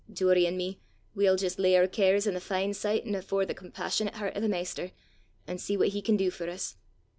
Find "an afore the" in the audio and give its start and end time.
3.05-3.53